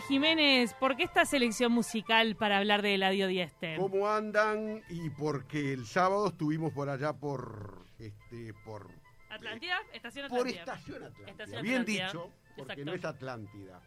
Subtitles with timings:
[0.00, 0.74] Jiménez.
[0.74, 3.78] ¿Por qué esta selección musical para hablar de Eladio Diester?
[3.78, 4.82] ¿Cómo andan?
[4.88, 8.88] Y porque el sábado estuvimos por allá por este por
[9.30, 10.60] Atlántida, estación por Atlántida.
[10.74, 11.30] estación Atlántida.
[11.30, 12.06] Estación Bien Atlántida.
[12.06, 12.84] dicho, porque Exacto.
[12.84, 13.80] no es Atlántida.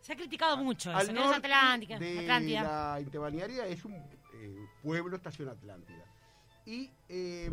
[0.00, 2.62] Se ha criticado mucho Al eso, no es norte Atlántica, de Atlántida.
[2.94, 6.04] la interbalnearia es un eh, pueblo estación Atlántida.
[6.66, 7.50] Y eh,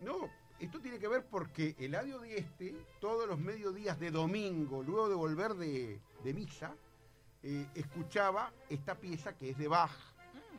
[0.00, 0.28] no,
[0.60, 5.54] esto tiene que ver porque Eladio Dieste, todos los mediodías de domingo, luego de volver
[5.54, 6.74] de, de misa,
[7.44, 9.92] eh, escuchaba esta pieza que es de Bach.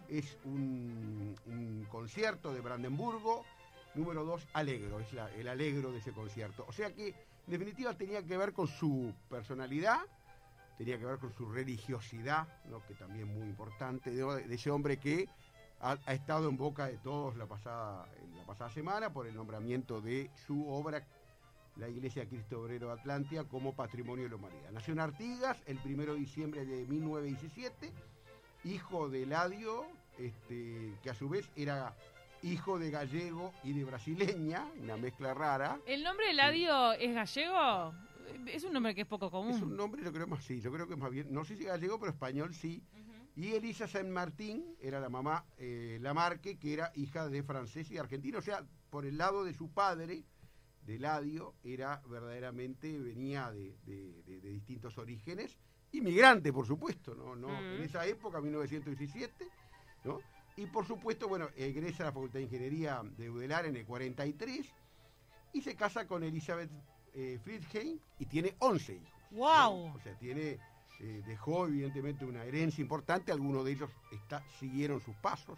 [0.08, 3.44] Es un, un concierto de Brandenburgo,
[3.96, 6.64] número 2, Alegro, es la- el alegro de ese concierto.
[6.68, 7.16] O sea que, en
[7.48, 10.00] definitiva, tenía que ver con su personalidad,
[10.78, 12.86] tenía que ver con su religiosidad, ¿no?
[12.86, 15.28] que también es muy importante, de, de ese hombre que
[15.80, 20.02] ha, ha estado en boca de todos la pasada, la pasada semana por el nombramiento
[20.02, 21.04] de su obra,
[21.78, 24.72] la Iglesia Cristo Obrero de Atlántida, como Patrimonio de la Humanidad.
[24.72, 27.92] Nació en Artigas el 1 de diciembre de 1917,
[28.64, 29.86] hijo de Eladio,
[30.18, 31.94] este, que a su vez era
[32.42, 35.80] hijo de gallego y de brasileña, una mezcla rara.
[35.86, 37.94] ¿El nombre Eladio es gallego?
[38.48, 39.52] Es un nombre que es poco común.
[39.52, 41.66] Es un nombre, yo creo más sí, yo creo que más bien, no sé si
[41.66, 42.84] gallego, pero español sí.
[43.36, 47.98] Y Elisa San Martín era la mamá eh, Lamarque, que era hija de francés y
[47.98, 48.38] argentino.
[48.38, 50.24] O sea, por el lado de su padre,
[50.86, 55.58] de Ladio, era verdaderamente, venía de, de- de- de distintos orígenes.
[55.92, 57.36] Inmigrante, por supuesto, ¿no?
[57.36, 57.76] no Mm.
[57.78, 59.48] En esa época, 1917,
[60.04, 60.20] ¿no?
[60.58, 64.66] Y por supuesto, bueno, egresa a la Facultad de Ingeniería de Udelar en el 43
[65.54, 66.70] y se casa con Elizabeth
[67.14, 69.10] eh, Friedheim y tiene 11 hijos.
[69.32, 69.88] ¡Wow!
[69.90, 69.94] ¿no?
[69.96, 70.60] O sea, tiene,
[71.00, 75.58] eh, dejó evidentemente una herencia importante, algunos de ellos está, siguieron sus pasos,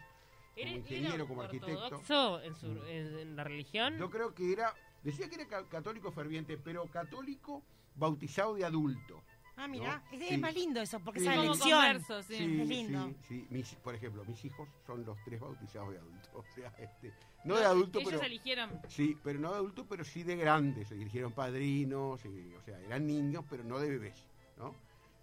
[0.55, 1.99] ¿Era- como ingeniero, como arquitecto.
[2.43, 3.97] en, su- en- en la religión?
[3.97, 4.73] Yo creo que era,
[5.07, 7.63] decía que era ca- católico ferviente, pero católico
[7.95, 9.21] bautizado de adulto.
[9.59, 10.15] Ah, mira, ¿no?
[10.17, 10.33] es, Sí.
[10.35, 11.27] es más lindo eso, porque Sí.
[11.27, 11.71] elección.
[11.71, 13.07] converso, es lindo.
[13.07, 13.47] sí, sí.
[13.49, 16.29] Mis- por ejemplo, mis hijos son los tres bautizados de adulto.
[16.33, 17.11] O sea, este,
[17.43, 18.23] no de adulto, Ellos pero...
[18.23, 18.69] eligieron.
[18.87, 20.87] Sí, pero no de adultos, pero sí de grandes.
[20.89, 24.23] Se dirigieron padrinos, y, o sea, eran niños, pero no de bebés,
[24.57, 24.75] ¿no?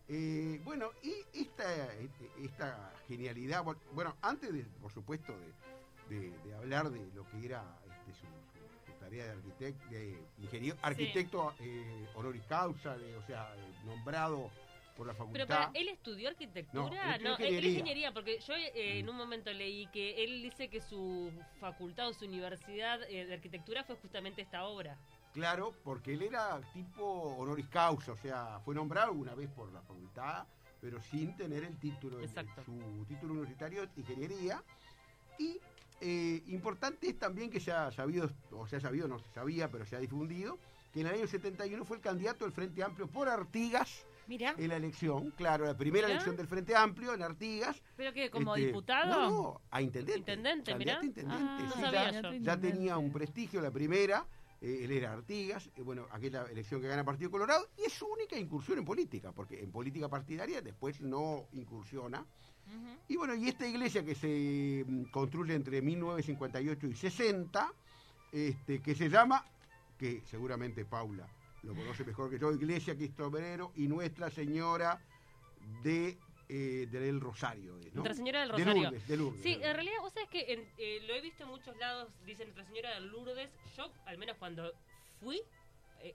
[0.09, 1.65] Eh, bueno, y esta,
[2.43, 5.33] esta genialidad, bu- bueno, antes, de, por supuesto,
[6.09, 8.27] de, de- de hablar de lo que era este, su
[9.05, 13.55] tarea de arquitecto, de ingeniero, arquitecto eh, honoris causa, de, o sea,
[13.85, 14.51] nombrado
[14.97, 15.33] por la facultad.
[15.33, 17.19] Pero para, ¿él estudió arquitectura?
[17.19, 17.71] No, él- él ingeniería.
[17.71, 19.09] ingeniería, porque yo eh, en Mm.
[19.11, 23.85] un momento leí que él dice que su facultad o su universidad eh, de arquitectura
[23.85, 24.97] fue justamente esta obra.
[25.33, 29.83] Claro, porque él era tipo honoris causa, o sea, fue nombrado una vez por la
[29.83, 30.47] facultad,
[30.81, 32.63] pero sin tener el título, el- Exacto.
[32.65, 34.63] su título universitario de ingeniería.
[35.39, 35.59] Y
[36.07, 39.71] eh, importante es también que se ha sabido, o se ha sabido, no se sabía,
[39.71, 40.59] pero se ha difundido,
[40.93, 44.77] que en el año 71 fue el candidato del Frente Amplio por Artigas en la
[44.77, 46.15] elección, claro, la primera Mirá.
[46.17, 47.83] elección del Frente Amplio en Artigas.
[47.97, 49.07] ¿Pero que como Este, diputado?
[49.15, 50.19] No, no, a intendente.
[50.19, 50.93] Intendente, mirá.
[51.03, 52.33] intendente, Ah, no sí, sabía ya- yo.
[52.39, 54.27] ya tenía un prestigio la primera,
[54.61, 58.07] eh, él era Artigas, eh, bueno, aquella elección que gana Partido Colorado, y es su
[58.07, 62.25] única incursión en política, porque en política partidaria después no incursiona.
[63.09, 67.73] Y bueno, y esta iglesia que se mm, construye entre 1958 y 60,
[68.33, 69.45] este, que se llama,
[69.99, 71.27] que seguramente Paula
[71.63, 75.01] lo conoce mejor que yo, Iglesia Cristo Obrero y Nuestra Señora
[75.83, 77.75] de, eh, del Rosario.
[77.77, 77.81] ¿no?
[78.03, 78.83] Nuestra Señora del De Rosario.
[78.83, 79.69] Lourdes, de Lourdes, Sí, de Lourdes.
[79.71, 82.67] en realidad, vos sabés que en- eh, lo he visto en muchos lados, dice Nuestra
[82.67, 83.49] Señora de Lourdes.
[83.77, 84.73] Yo, al menos cuando
[85.21, 85.41] fui,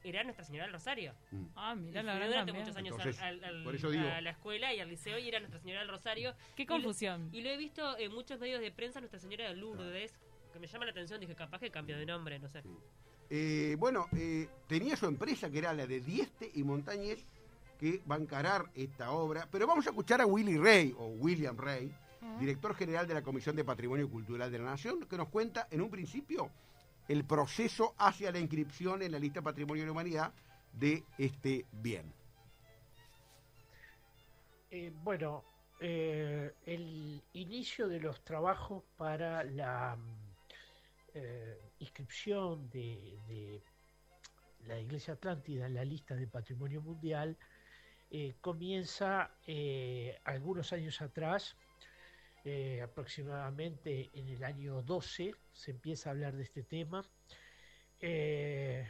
[0.03, 1.13] era Nuestra Señora del Rosario.
[1.31, 1.44] Mm.
[1.55, 4.07] Ah, mira, la verdad durante muchos años Entonces, al- al- digo.
[4.09, 6.33] a la escuela y al liceo y era Nuestra Señora del Rosario.
[6.55, 7.29] Qué Y lo- confusión.
[7.33, 10.13] Y lo he visto en muchos medios de prensa, Nuestra Señora de Lourdes,
[10.53, 11.19] que me llama la atención.
[11.19, 12.61] Dije, capaz que cambio de nombre, no sé.
[12.61, 12.69] Sí.
[13.31, 17.23] Eh, bueno, eh, tenía su empresa que era la de Dieste y Montañez
[17.79, 21.55] que va a encarar esta obra, pero vamos a escuchar a Willy Rey, o William
[21.58, 21.91] Rey,
[22.40, 25.79] director general de la Comisión de Patrimonio Cultural de la Nación, que nos cuenta en
[25.81, 26.49] un principio
[27.09, 30.32] el proceso hacia la inscripción en la lista Patrimonio de la Humanidad
[30.72, 32.14] de este bien.
[34.70, 35.44] Eh, bueno,
[35.79, 39.97] eh, el inicio de los trabajos para la
[41.16, 43.64] eh, inscripción de, de
[44.67, 47.35] la Iglesia Atlántida en la lista de Patrimonio Mundial
[48.41, 49.29] comienza
[50.23, 51.55] algunos años atrás
[52.46, 57.03] eh, aproximadamente en el año 12 se empieza a hablar de este tema.
[58.00, 58.88] Eh,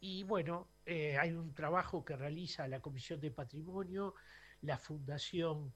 [0.00, 4.14] y bueno, eh, hay un trabajo que realiza la Comisión de Patrimonio,
[4.62, 5.72] la Fundación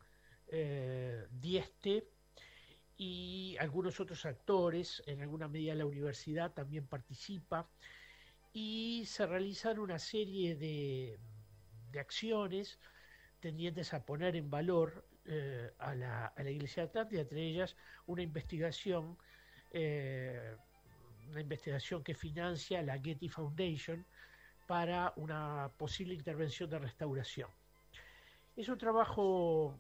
[1.31, 2.07] Dieste
[2.97, 7.69] y algunos otros actores, en alguna medida la universidad también participa,
[8.53, 11.19] y se realizan una serie de,
[11.91, 12.79] de acciones
[13.41, 17.77] tendientes a poner en valor eh, a, la, a, la, Iglesia Atlántida, entre ellas
[18.07, 19.17] una investigación,
[19.73, 20.57] eh,
[21.31, 24.05] una investigación que financia la Getty Foundation
[24.67, 27.51] para una posible intervención de restauración.
[28.57, 29.79] Es un trabajo,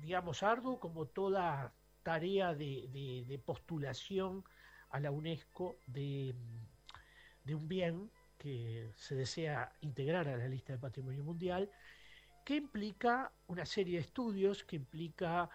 [0.00, 1.72] digamos, arduo, como toda
[2.02, 4.44] tarea de, de, de postulación
[4.90, 6.34] a la UNESCO de,
[7.44, 11.70] de un bien que se desea integrar a la lista de patrimonio mundial
[12.44, 15.48] que implica una serie de estudios, que implica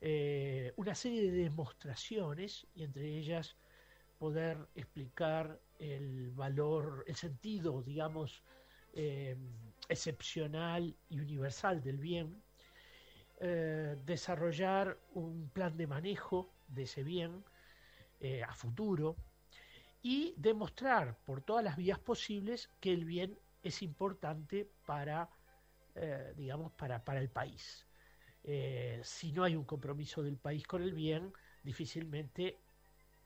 [0.00, 3.56] eh, una serie de demostraciones, y entre ellas
[4.18, 8.42] poder explicar el valor, el sentido, digamos,
[8.92, 9.36] eh,
[9.88, 12.42] excepcional y universal del bien,
[13.40, 17.44] eh, desarrollar un plan de manejo de ese bien
[18.46, 19.16] a futuro
[20.02, 25.30] y demostrar por todas las vías posibles que el bien es importante para
[25.94, 27.86] eh, digamos, para, para el país.
[28.42, 31.32] Eh, si no hay un compromiso del país con el bien,
[31.62, 32.58] difícilmente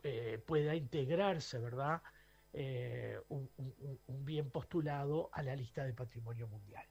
[0.02, 2.02] eh, pueda integrarse, ¿verdad?,
[2.52, 6.86] eh, un, un, un bien postulado a la lista de patrimonio mundial.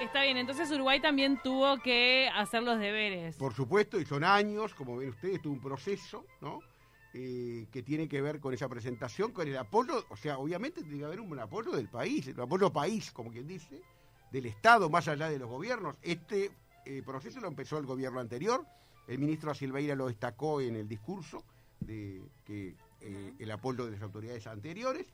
[0.00, 3.36] Está bien, entonces Uruguay también tuvo que hacer los deberes.
[3.36, 6.60] Por supuesto, y son años, como ven ustedes, tuvo un proceso, ¿no?
[7.18, 10.98] Eh, que tiene que ver con esa presentación, con el apoyo, o sea, obviamente tiene
[10.98, 13.80] que haber un apoyo del país, el apoyo país, como quien dice,
[14.30, 15.96] del Estado, más allá de los gobiernos.
[16.02, 16.50] Este
[16.84, 18.66] eh, proceso lo empezó el gobierno anterior,
[19.08, 21.42] el ministro Silveira lo destacó en el discurso
[21.80, 25.06] de que eh, el apoyo de las autoridades anteriores.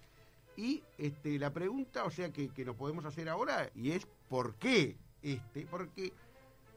[0.56, 4.56] Y este, la pregunta, o sea, que, que nos podemos hacer ahora, y es ¿por
[4.56, 5.66] qué este?
[5.66, 6.12] Porque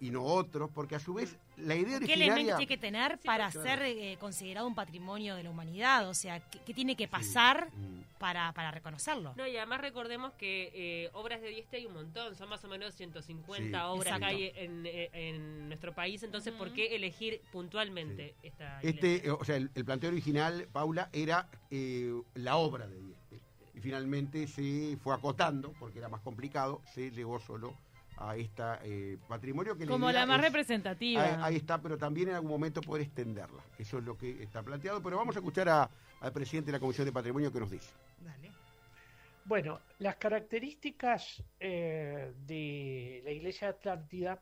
[0.01, 2.25] y no otros, porque a su vez la idea ¿Qué originaria...
[2.25, 3.67] elementos tiene que tener Sí, para claro.
[3.67, 6.09] ser eh, considerado un patrimonio de la humanidad?
[6.09, 8.03] O sea, ¿qué, qué tiene que pasar Sí, mm.
[8.19, 9.33] para, para reconocerlo?
[9.37, 12.67] No, y además recordemos que eh, obras de Dieste hay un montón, son más o
[12.67, 13.85] menos 150 Sí.
[13.87, 14.19] obras Exacto.
[14.19, 16.53] que hay en, eh, en nuestro país, entonces.
[16.53, 19.33] ¿por qué elegir puntualmente esta Este, iglesia?
[19.35, 23.39] o sea, el, el planteo original, Paula, era eh, la obra de Dieste.
[23.73, 27.73] Y finalmente se fue acotando, porque era más complicado, se llegó solo
[28.17, 31.23] a esta eh, patrimonio que Como la más es- representativa.
[31.23, 33.61] Ahí, ahí está, pero también en algún momento poder extenderla.
[33.77, 35.01] Eso es lo que está planteado.
[35.03, 35.89] Pero vamos a escuchar a-
[36.21, 37.91] al presidente de la Comisión de Patrimonio que nos dice.
[38.21, 38.51] Dale.
[39.43, 44.41] Bueno, las características eh, de la Iglesia Atlántida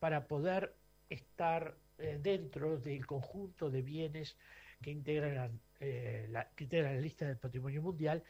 [0.00, 0.74] para poder
[1.08, 4.36] estar eh, dentro del conjunto de bienes
[4.82, 8.24] que integran, eh, la, que integran la lista del patrimonio mundial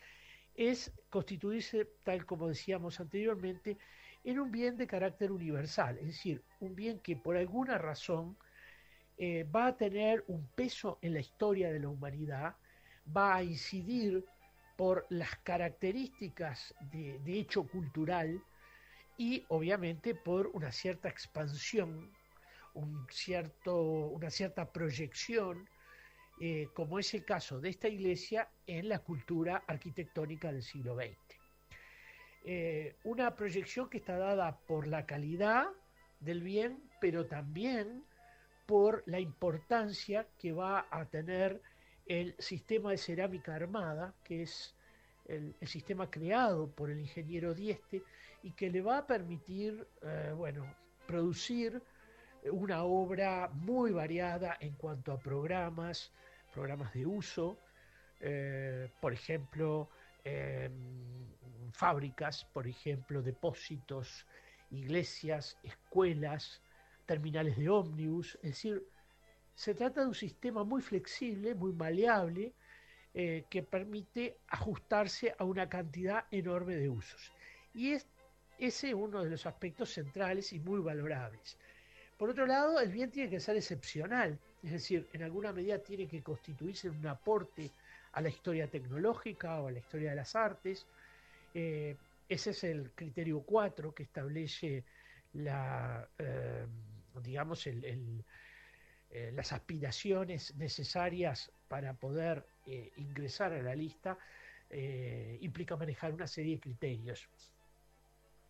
[0.55, 3.79] es constituirse, tal como decíamos anteriormente,
[4.25, 8.37] en un bien de carácter universal, es decir, un bien que por alguna razón
[9.19, 12.57] eh, va a tener un peso en la historia de la humanidad,
[13.17, 14.25] va a incidir
[14.77, 18.43] por las características de, de hecho cultural
[19.17, 22.11] y obviamente por una cierta expansión,
[22.75, 25.69] un cierto, una cierta proyección,
[26.41, 31.24] eh, como es el caso de esta iglesia en la cultura arquitectónica del siglo XX.
[32.45, 35.67] Eh, una proyección que está dada por la calidad
[36.21, 38.05] del bien, pero también
[38.67, 41.63] por la importancia que va a tener
[42.07, 44.75] el sistema de cerámica armada, que es
[45.27, 48.03] el, sistema creado por el ingeniero Dieste
[48.43, 50.67] y que le va a permitir, eh, bueno,
[51.07, 51.83] producir
[52.51, 56.13] una obra muy variada en cuanto a programas,
[56.53, 57.59] programas de uso,
[58.21, 59.89] eh, por ejemplo,
[60.25, 60.71] eh,
[61.85, 64.27] fábricas, por ejemplo, depósitos,
[64.71, 66.63] iglesias, escuelas,
[67.05, 68.83] terminales de ómnibus, es decir,
[69.55, 72.55] se trata de un sistema muy flexible, muy maleable,
[73.13, 77.33] eh, que permite ajustarse a una cantidad enorme de usos.
[77.75, 78.07] Y es
[78.59, 81.59] ese es uno de los aspectos centrales y muy valorables.
[82.17, 86.09] Por otro lado, el bien tiene que ser excepcional, es decir, en alguna medida tiene
[86.09, 87.71] que constituirse un aporte
[88.13, 90.87] a la historia tecnológica o a la historia de las artes.
[91.55, 91.97] Eh,
[92.29, 94.85] ese es el criterio 4 que establece eh,
[96.19, 96.67] eh,
[99.33, 102.45] las aspiraciones necesarias para poder
[102.97, 104.19] ingresar a la lista.
[105.41, 107.29] implica manejar una serie de criterios.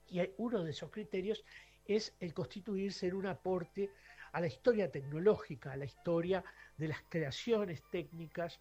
[0.08, 1.44] y uno de esos criterios
[1.84, 3.90] es el constituirse en un aporte
[4.32, 6.42] a la historia tecnológica, a la historia
[6.78, 8.61] de las creaciones técnicas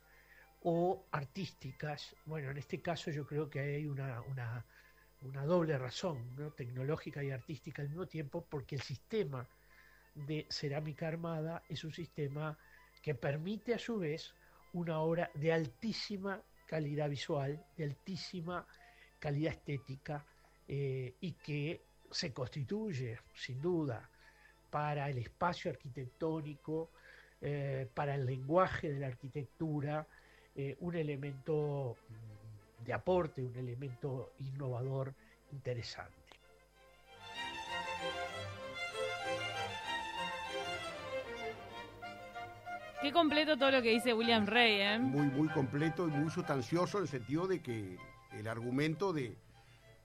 [0.63, 2.15] o artísticas.
[2.25, 4.65] Bueno, en este caso yo creo que hay una, una,
[5.22, 6.51] una doble razón, ¿no?
[6.51, 9.48] tecnológica y artística al mismo tiempo, porque el sistema
[10.15, 12.58] de cerámica armada es un sistema
[13.01, 14.34] que permite a su vez
[14.74, 18.65] una obra de altísima calidad visual, de altísima
[19.20, 20.25] calidad estética
[20.67, 24.10] eh, y que se constituye sin duda
[24.70, 26.91] para el espacio arquitectónico,
[27.41, 30.08] eh, para el lenguaje de la arquitectura,
[30.56, 35.14] eh, un elemento mm, de aporte, un elemento innovador
[35.52, 36.24] interesante.
[43.02, 44.98] Qué completo todo lo que dice William Rey, ¿eh?
[44.98, 47.98] muy, muy completo y muy sustancioso en el sentido de que
[48.32, 49.36] el argumento de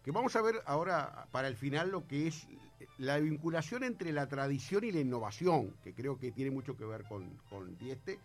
[0.02, 2.48] que vamos a ver ahora para el final lo que es
[2.96, 7.04] la vinculación entre la tradición y la innovación, que creo que tiene mucho que ver
[7.04, 8.18] con, con Dieste,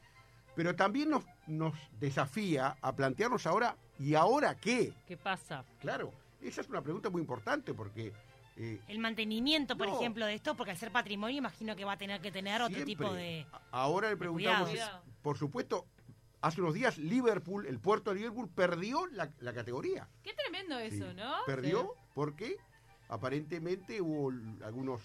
[0.55, 4.93] pero también nos, nos desafía a plantearnos ahora, ¿y ahora qué?
[5.07, 5.63] ¿Qué pasa?
[5.79, 8.13] Claro, esa es una pregunta muy importante porque
[8.55, 9.95] eh, El mantenimiento, por No.
[9.99, 12.83] ejemplo, de esto, porque al ser patrimonio imagino que va a tener que tener otro
[12.85, 13.45] tipo de...
[13.71, 14.69] ahora le preguntamos,
[15.23, 15.87] por supuesto,
[16.41, 20.07] hace unos días Liverpool, el puerto de Liverpool, perdió la, la categoría.
[20.21, 21.15] Qué tremendo eso, Sí.
[21.15, 21.33] ¿no?
[21.47, 22.57] Perdió porque
[23.13, 24.31] aparentemente hubo
[24.63, 24.99] algunas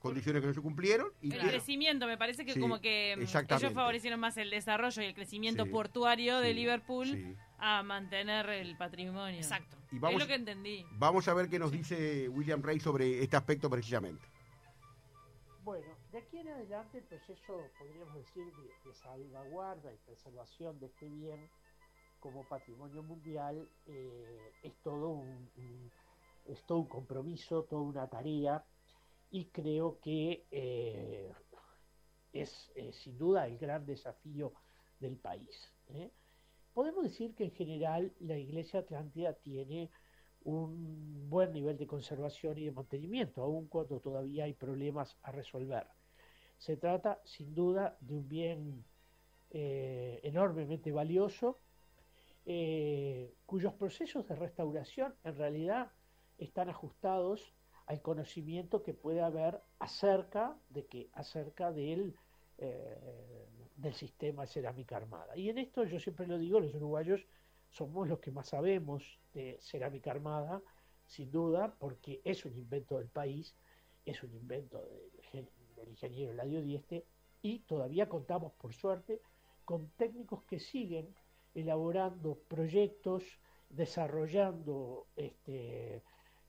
[0.00, 3.72] condiciones que no se cumplieron y El crecimiento, me parece que Sí, como que ellos
[3.72, 7.36] favorecieron más el desarrollo y el crecimiento Sí, portuario de Liverpool sí.
[7.58, 9.36] a mantener el patrimonio.
[9.36, 9.76] Exacto.
[9.92, 10.84] Y vamos, es lo que entendí.
[10.92, 14.26] vamos a ver qué nos dice William Ray sobre este aspecto precisamente.
[15.62, 20.86] Bueno, de aquí en adelante el proceso, podríamos decir, de, de salvaguarda y preservación de
[20.86, 21.48] este bien
[22.20, 25.90] como patrimonio mundial eh, es todo un, un-
[26.48, 28.64] es todo un compromiso, toda una tarea
[29.30, 31.32] y creo que eh,
[32.32, 34.52] es eh, sin duda el gran desafío
[34.98, 35.74] del país.
[35.88, 36.10] ¿eh?
[36.72, 39.90] Podemos decir que en general la Iglesia Atlántida tiene
[40.42, 45.86] un buen nivel de conservación y de mantenimiento, aun cuando todavía hay problemas a resolver.
[46.56, 48.84] Se trata sin duda de un bien
[49.50, 51.60] enormemente valioso,
[53.46, 55.90] cuyos procesos de restauración en realidad
[56.38, 57.54] están ajustados
[57.86, 62.16] al conocimiento que puede haber acerca de acerca del,
[62.58, 65.36] eh, del sistema cerámica armada.
[65.36, 67.26] Y en esto yo siempre lo digo, los uruguayos
[67.70, 70.62] somos los que más sabemos de cerámica armada,
[71.06, 73.54] sin duda, porque es un invento del país,
[74.04, 77.06] es un invento del, gen- del ingeniero Eladio Dieste,
[77.42, 79.20] y todavía contamos, por suerte,
[79.64, 81.14] con técnicos que siguen
[81.54, 83.22] elaborando proyectos,
[83.68, 86.02] desarrollando este,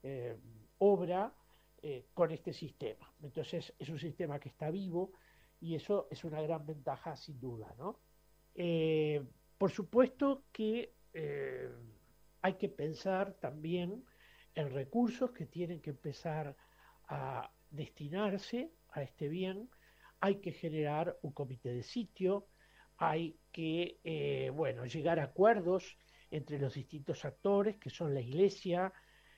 [0.09, 0.37] eh,
[0.77, 1.33] obra
[1.81, 3.13] eh, con este sistema.
[3.21, 5.11] Entonces es un sistema que está vivo
[5.59, 7.75] y eso es una gran ventaja sin duda.
[7.77, 7.99] ¿no?
[8.55, 9.21] Eh,
[9.57, 10.93] por supuesto que
[12.41, 14.05] hay que pensar también
[14.55, 16.55] en recursos que tienen que empezar
[17.09, 19.67] a destinarse a este bien,
[20.21, 22.47] hay que generar un comité de sitio,
[22.97, 25.97] hay que bueno, llegar a acuerdos
[26.29, 28.93] entre los distintos actores, que son la Iglesia,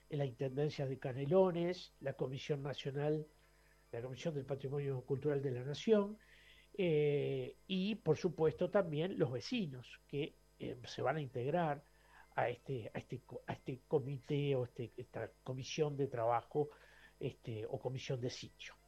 [0.09, 3.27] la Intendencia de Canelones, la Comisión Nacional,
[3.91, 6.17] la Comisión del Patrimonio Cultural de la Nación,
[6.77, 11.83] eh, y por supuesto también los vecinos que eh, se van a integrar
[12.35, 16.69] a este, este, este comité o este, esta comisión de trabajo
[17.67, 18.78] o comisión de sitio.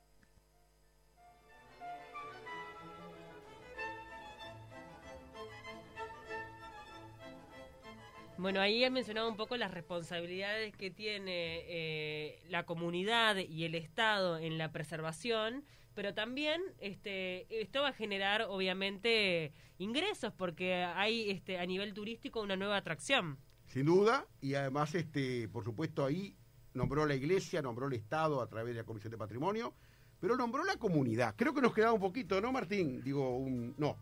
[8.41, 13.75] Bueno, ahí han mencionado un poco las responsabilidades que tiene eh, la comunidad y el
[13.75, 21.29] Estado en la preservación, pero también este, esto va a generar, obviamente, ingresos, porque hay
[21.29, 23.37] este, a nivel turístico una nueva atracción.
[23.67, 26.35] Sin duda, y además, este, por supuesto, ahí
[26.73, 29.75] nombró la iglesia, nombró el Estado a través de la Comisión de Patrimonio,
[30.19, 31.35] pero nombró la comunidad.
[31.37, 33.03] Creo que nos quedaba un poquito, ¿no, Martín?
[33.03, 33.97] Digo, un, no,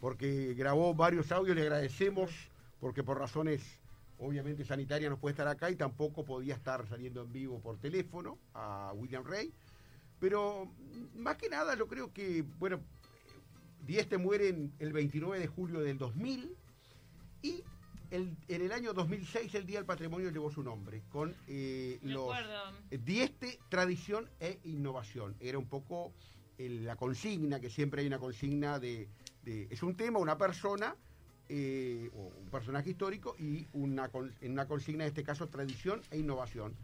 [0.00, 2.32] porque grabó varios audios, le agradecemos,
[2.80, 3.62] porque por razones
[4.18, 8.38] obviamente sanitarias no puede estar acá y tampoco podía estar saliendo en vivo por teléfono
[8.54, 9.52] a William Rey.
[10.20, 12.80] Pero mm, más que nada, yo creo que, bueno,
[13.86, 16.54] Dieste muere en el 29 de julio del 2000
[17.42, 17.62] y
[18.10, 22.26] el- en el año 2006 el Día del Patrimonio llevó su nombre, con eh, los.
[23.04, 25.36] Dieste, tradición e innovación.
[25.40, 26.12] Era un poco
[26.58, 29.08] el- la consigna, que siempre hay una consigna de,
[29.44, 30.96] de- es un tema, una persona,
[31.48, 36.18] eh, o un personaje histórico, y una, en una consigna, en este caso, tradición e
[36.18, 36.74] innovación.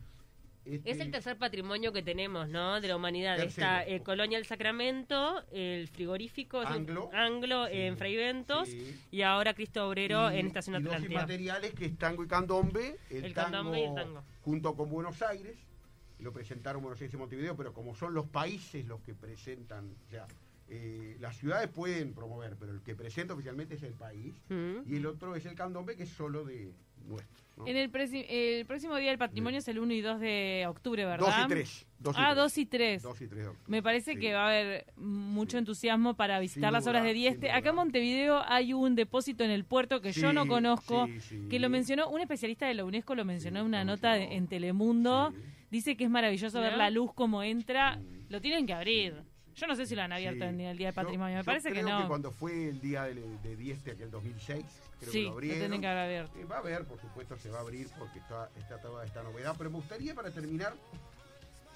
[0.64, 2.80] Este- Es el tercer patrimonio que tenemos, ¿no?
[2.80, 3.36] De la humanidad.
[3.36, 3.66] Tercero.
[3.66, 7.10] Está el Colonia El Sacramento, el frigorífico un- Anglo.
[7.12, 8.98] Anglo Sí, en Fray Ventos sí.
[9.10, 11.20] y ahora Cristo Obrero Y- en Estación y dos Atlántida.
[11.20, 12.96] materiales que es tango y candombe.
[13.10, 14.24] El, El tango, candombe y el tango.
[14.40, 15.58] junto con Buenos Aires.
[16.20, 20.10] Lo presentaron Buenos Aires y Montevideo, pero como son los países los que presentan, o
[20.10, 20.26] sea,
[20.68, 24.34] eh, las ciudades pueden promover, pero el que presenta oficialmente es el país.
[24.48, 24.90] Mm.
[24.90, 26.72] Y el otro es el candombe, que es solo de
[27.06, 27.44] nuestro.
[27.56, 27.66] ¿no?
[27.68, 31.24] En el, el próximo Día del Patrimonio es el 1 y 2 de octubre, ¿verdad?
[31.26, 31.86] 2 y 3.
[32.16, 33.02] Ah, 2 y 3.
[33.02, 33.70] 2 y 3 de octubre.
[33.70, 34.18] Me parece Sí.
[34.18, 35.58] que va a haber mucho Sí.
[35.58, 37.50] entusiasmo para visitar Sin las obras duda, de Dieste.
[37.52, 37.76] Acá en.
[37.76, 41.48] Montevideo hay un depósito en el puerto que yo no conozco, sí, sí.
[41.48, 44.48] que lo mencionó, un especialista de la UNESCO lo mencionó Sí, en una nota en
[44.48, 45.30] Telemundo.
[45.32, 45.40] Sí.
[45.70, 47.98] Dice que es maravilloso ver la luz como entra.
[48.00, 48.26] Sí.
[48.30, 49.22] Lo tienen que abrir.
[49.54, 50.48] Yo no sé si lo han abierto Sí.
[50.48, 51.36] en el Día del Yo- Patrimonio.
[51.36, 52.08] Me yo parece que creo no.
[52.08, 54.64] cuando fue el día de, de Dieste, aquel 2006,
[55.00, 55.58] creo sí, que lo lo abrieron.
[55.60, 56.38] tienen que haber abierto.
[56.38, 59.22] Eh, va a haber, por supuesto, se va a abrir porque está, está toda esta
[59.22, 59.54] novedad.
[59.56, 60.74] Pero me gustaría, para terminar,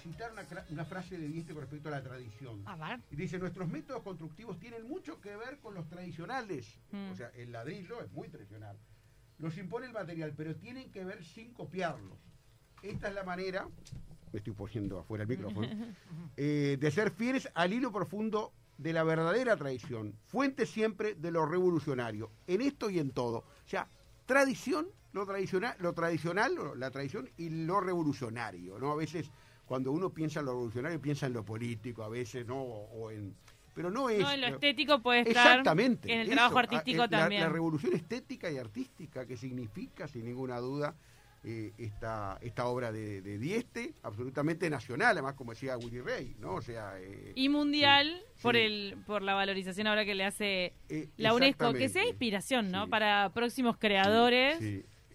[0.03, 0.33] citar
[0.71, 2.63] una, frase de Dieste con respecto a la tradición.
[2.67, 3.01] A ver.
[3.11, 6.79] Dice, nuestros métodos constructivos tienen mucho que ver con los tradicionales.
[6.93, 7.11] Mm.
[7.13, 8.77] O sea, el ladrillo es muy tradicional.
[9.39, 12.19] Los impone el material, pero tienen que ver sin copiarlos.
[12.83, 13.69] Esta es la manera,
[14.33, 15.69] me estoy poniendo afuera el micrófono,
[16.37, 21.47] eh, de ser fieles al hilo profundo de la verdadera tradición, fuente siempre de lo
[21.47, 23.39] revolucionario, en esto y en todo.
[23.39, 23.89] O sea,
[24.27, 28.93] tradición, lo tradicional, lo tradicional, la tradición y lo revolucionario, ¿no?
[28.93, 29.31] A veces
[29.67, 32.57] cuando uno piensa en lo revolucionario piensa en lo político, a veces, ¿no?
[32.61, 33.35] O, o en
[33.79, 35.47] pero no es No, en lo estético puede estar.
[35.47, 36.13] Exactamente.
[36.13, 37.43] En el eso, trabajo ah, artístico la- también.
[37.43, 40.97] La, revolución estética y artística que significa, sin ninguna duda,
[41.45, 46.55] eh, esta, esta obra de, de Dieste, absolutamente nacional, además, como decía Willy Rey, ¿no?
[46.57, 46.95] O sea.
[47.01, 48.61] eh, y mundial Sí, por sí.
[48.63, 52.85] el por la valorización ahora que le hace eh, la UNESCO, que sea inspiración, ¿no?
[52.85, 52.91] Sí.
[52.91, 54.59] Para próximos creadores.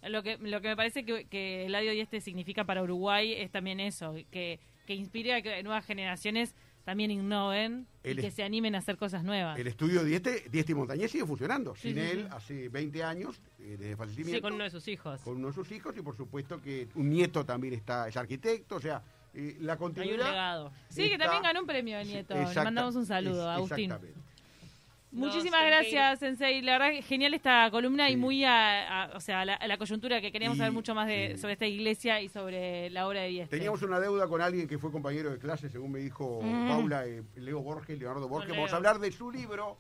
[0.04, 3.50] Lo que lo que me parece que, que el Eladio Dieste significa para Uruguay es
[3.52, 8.44] también eso, que, que inspire a que nuevas generaciones también innoven El y que se
[8.44, 9.58] animen a hacer cosas nuevas.
[9.58, 11.76] El estudio Dieste, Dieste y Montañés sigue funcionando.
[11.76, 12.28] Sí, Sin sí, él, sí.
[12.32, 14.42] hace 20 años, eh, desde Sí, fallecimiento.
[14.42, 15.22] con uno de sus hijos.
[15.22, 18.76] con uno de sus hijos y por supuesto que un nieto también está es arquitecto,
[18.76, 19.02] o sea,
[19.34, 20.30] eh, la Hay un continuidad.
[20.30, 20.72] legado.
[20.90, 22.36] Sí, que también ganó un premio de Nieto.
[22.36, 23.86] Le mandamos un saludo a es- Agustín.
[23.92, 24.20] Exactamente.
[25.14, 26.62] Muchísimas No, gracias, Sensei.
[26.62, 29.78] La verdad, genial esta columna y muy a, a- o sea, a la, a la
[29.78, 31.42] coyuntura que queríamos Y- saber mucho más de, sí.
[31.42, 33.56] sobre esta iglesia y sobre la obra de Dieste.
[33.56, 36.68] Teníamos una deuda con alguien que fue compañero de clase, según me dijo Mm.
[36.68, 38.50] Paula, eh, Leo Borges, Leonardo Borges.
[38.50, 38.58] Leo.
[38.58, 39.78] Vamos a hablar de su libro,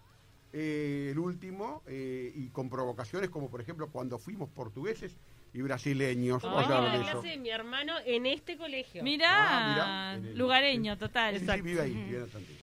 [0.53, 5.17] eh, el último, eh, y con provocaciones como, por ejemplo, cuando fuimos portugueses
[5.55, 6.43] y brasileños.
[6.43, 9.03] Hablar la clase de mi hermano en este colegio.
[9.03, 11.39] Mirá, Ah, mirá, en el- lugareño, total.
[11.39, 12.45] Sí, sí, vive ahí, vive en.